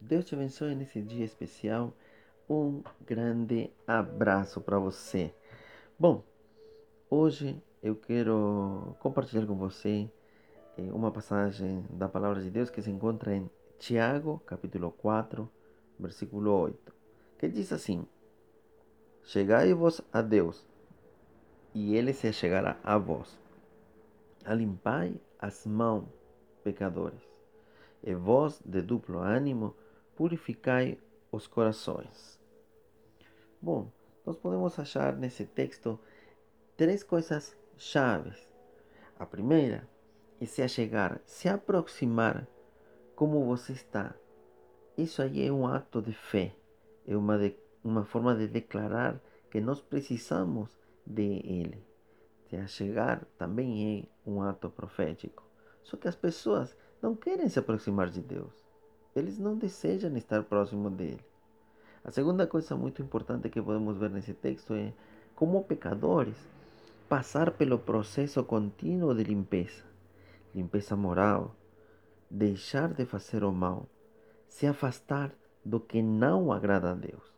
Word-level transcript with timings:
Deus 0.00 0.24
te 0.24 0.34
abençoe 0.34 0.74
nesse 0.74 1.02
dia 1.02 1.24
especial. 1.26 1.92
Um 2.48 2.82
grande 3.04 3.70
abraço 3.86 4.58
para 4.58 4.78
você. 4.78 5.32
Bom, 5.98 6.24
hoje 7.10 7.62
eu 7.82 7.94
quero 7.94 8.96
compartilhar 8.98 9.46
com 9.46 9.56
você 9.56 10.10
eh, 10.78 10.90
uma 10.90 11.10
passagem 11.10 11.84
da 11.90 12.08
palavra 12.08 12.40
de 12.40 12.50
Deus 12.50 12.70
que 12.70 12.80
se 12.80 12.90
encontra 12.90 13.36
em 13.36 13.48
Tiago, 13.78 14.42
capítulo 14.46 14.90
4, 14.90 15.48
versículo 15.98 16.50
8, 16.50 16.94
que 17.38 17.46
diz 17.46 17.70
assim: 17.70 18.06
Chegai-vos 19.22 20.00
a 20.10 20.22
Deus, 20.22 20.66
e 21.74 21.94
ele 21.94 22.14
se 22.14 22.32
chegará 22.32 22.78
a 22.82 22.96
vós. 22.96 23.38
Alimpai 24.46 25.14
as 25.38 25.66
mãos, 25.66 26.08
pecadores, 26.64 27.20
e 28.02 28.14
vós, 28.14 28.62
de 28.64 28.80
duplo 28.80 29.18
ânimo, 29.18 29.76
purificai 30.20 30.98
os 31.32 31.46
corações. 31.46 32.38
Bom, 33.58 33.90
nós 34.26 34.36
podemos 34.36 34.78
achar 34.78 35.16
nesse 35.16 35.46
texto 35.46 35.98
três 36.76 37.02
coisas 37.02 37.56
chaves. 37.78 38.46
A 39.18 39.24
primeira 39.24 39.88
é 40.38 40.44
se 40.44 40.60
achegar, 40.60 41.22
se 41.24 41.48
aproximar 41.48 42.46
como 43.16 43.46
você 43.46 43.72
está. 43.72 44.14
Isso 44.94 45.22
aí 45.22 45.46
é 45.46 45.50
um 45.50 45.66
ato 45.66 46.02
de 46.02 46.12
fé, 46.12 46.54
é 47.06 47.16
uma, 47.16 47.38
de, 47.38 47.56
uma 47.82 48.04
forma 48.04 48.36
de 48.36 48.46
declarar 48.46 49.18
que 49.50 49.58
nós 49.58 49.80
precisamos 49.80 50.76
de 51.06 51.40
Ele. 51.50 51.82
Se 52.50 52.56
achegar 52.56 53.24
também 53.38 54.04
é 54.26 54.30
um 54.30 54.42
ato 54.42 54.68
profético. 54.68 55.42
Só 55.82 55.96
que 55.96 56.08
as 56.08 56.16
pessoas 56.16 56.76
não 57.00 57.16
querem 57.16 57.48
se 57.48 57.58
aproximar 57.58 58.10
de 58.10 58.20
Deus. 58.20 58.69
Eles 59.14 59.38
não 59.38 59.56
desejam 59.56 60.16
estar 60.16 60.42
próximo 60.44 60.88
dele. 60.88 61.24
A 62.04 62.10
segunda 62.10 62.46
coisa 62.46 62.76
muito 62.76 63.02
importante 63.02 63.50
que 63.50 63.60
podemos 63.60 63.98
ver 63.98 64.10
nesse 64.10 64.32
texto 64.32 64.74
é 64.74 64.92
como 65.34 65.64
pecadores 65.64 66.36
passar 67.08 67.50
pelo 67.50 67.78
processo 67.78 68.44
contínuo 68.44 69.14
de 69.14 69.24
limpeza, 69.24 69.82
limpeza 70.54 70.94
moral, 70.96 71.56
deixar 72.30 72.94
de 72.94 73.04
fazer 73.04 73.42
o 73.42 73.50
mal, 73.50 73.88
se 74.48 74.66
afastar 74.66 75.34
do 75.64 75.80
que 75.80 76.00
não 76.00 76.52
agrada 76.52 76.92
a 76.92 76.94
Deus. 76.94 77.34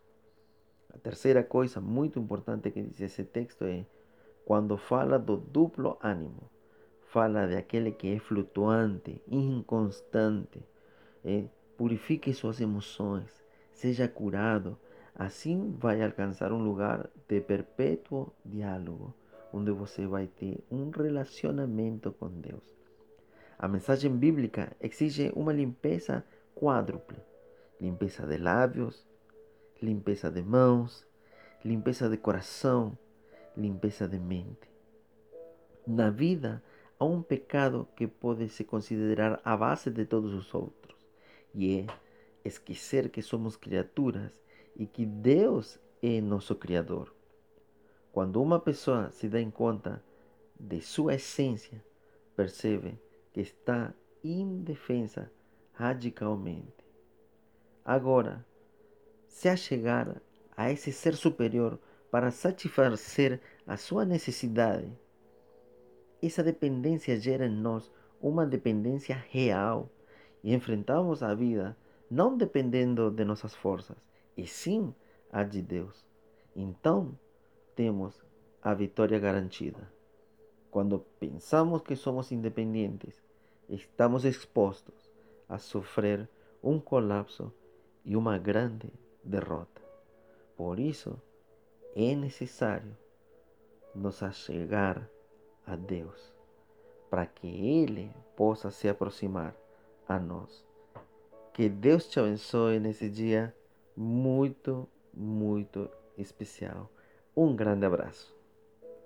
A 0.93 0.97
terceira 0.99 1.43
coisa 1.43 1.81
muito 1.81 2.19
importante 2.19 2.69
que 2.69 2.83
diz 2.83 3.01
esse 3.01 3.23
texto 3.23 3.65
é 3.65 3.85
quando 4.45 4.77
fala 4.77 5.17
do 5.17 5.37
duplo 5.37 5.97
ânimo, 6.01 6.49
fala 7.01 7.47
de 7.47 7.55
aquele 7.55 7.91
que 7.91 8.13
é 8.13 8.19
flutuante, 8.19 9.21
inconstante, 9.27 10.63
é, 11.25 11.45
purifique 11.83 12.33
suas 12.33 12.61
emoções, 12.61 13.43
seja 13.73 14.07
curado. 14.07 14.79
Assim 15.13 15.75
vai 15.77 16.01
alcançar 16.01 16.53
um 16.53 16.63
lugar 16.63 17.09
de 17.27 17.41
perpétuo 17.41 18.31
diálogo, 18.45 19.13
onde 19.51 19.69
você 19.73 20.07
vai 20.07 20.27
ter 20.27 20.63
um 20.71 20.89
relacionamento 20.89 22.13
com 22.13 22.29
Deus. 22.29 22.63
A 23.59 23.67
mensagem 23.67 24.15
bíblica 24.15 24.71
exige 24.79 25.29
uma 25.35 25.51
limpeza 25.51 26.23
quádruple: 26.55 27.17
limpeza 27.81 28.25
de 28.25 28.37
lábios, 28.37 29.05
limpeza 29.81 30.31
de 30.31 30.41
mãos, 30.41 31.05
limpeza 31.65 32.07
de 32.07 32.15
coração, 32.15 32.97
limpeza 33.57 34.07
de 34.07 34.19
mente. 34.19 34.71
Na 35.85 36.09
vida 36.09 36.63
há 36.97 37.03
um 37.03 37.21
pecado 37.21 37.85
que 37.93 38.07
pode 38.07 38.47
se 38.47 38.63
considerar 38.63 39.41
a 39.43 39.57
base 39.57 39.91
de 39.91 40.05
todos 40.05 40.33
os 40.33 40.55
outros 40.55 40.92
e 41.53 41.79
é 41.79 41.85
esquecer 42.43 43.09
que 43.09 43.21
somos 43.21 43.55
criaturas 43.55 44.41
e 44.75 44.85
que 44.85 45.05
Deus 45.05 45.79
é 46.01 46.19
nosso 46.19 46.55
Criador. 46.55 47.13
Quando 48.11 48.41
uma 48.41 48.59
pessoa 48.59 49.11
se 49.11 49.27
dá 49.27 49.39
em 49.39 49.49
conta 49.49 50.03
de 50.59 50.81
sua 50.81 51.15
essência, 51.15 51.83
percebe 52.35 52.99
que 53.31 53.41
está 53.41 53.93
indefensa 54.23 55.31
radicalmente. 55.73 56.85
Agora, 57.83 58.45
se 59.27 59.49
achegar 59.49 60.21
a 60.55 60.71
esse 60.71 60.91
ser 60.91 61.15
superior 61.15 61.79
para 62.11 62.31
satisfazer 62.31 63.41
a 63.65 63.75
sua 63.77 64.05
necessidade, 64.05 64.91
essa 66.21 66.43
dependência 66.43 67.19
gera 67.19 67.47
em 67.47 67.55
nós 67.55 67.91
uma 68.21 68.45
dependência 68.45 69.15
real 69.29 69.89
e 70.43 70.53
enfrentamos 70.53 71.23
a 71.23 71.33
vida 71.33 71.77
não 72.09 72.37
dependendo 72.37 73.09
de 73.09 73.23
nossas 73.25 73.55
forças, 73.55 73.97
e 74.37 74.45
sim 74.45 74.93
a 75.31 75.43
de 75.43 75.61
Deus. 75.61 76.05
Então, 76.55 77.17
temos 77.75 78.23
a 78.61 78.73
vitória 78.73 79.17
garantida. 79.17 79.91
Quando 80.69 80.99
pensamos 81.19 81.81
que 81.81 81.95
somos 81.95 82.31
independentes, 82.31 83.23
estamos 83.67 84.25
expostos 84.25 85.09
a 85.49 85.57
sofrer 85.57 86.29
um 86.61 86.79
colapso 86.79 87.51
e 88.05 88.15
uma 88.15 88.37
grande 88.37 88.93
derrota. 89.23 89.81
Por 90.55 90.79
isso, 90.79 91.19
é 91.95 92.15
necessário 92.15 92.95
nos 93.95 94.21
achegar 94.21 95.09
a 95.65 95.75
Deus, 95.75 96.33
para 97.09 97.25
que 97.25 97.47
Ele 97.47 98.11
possa 98.35 98.69
se 98.69 98.87
aproximar 98.87 99.55
a 100.07 100.19
nós. 100.19 100.65
Que 101.53 101.69
Deus 101.69 102.07
te 102.07 102.19
abençoe 102.19 102.79
nesse 102.79 103.09
dia 103.09 103.55
muito, 103.95 104.87
muito 105.13 105.89
especial. 106.17 106.89
Um 107.35 107.55
grande 107.55 107.85
abraço. 107.85 108.33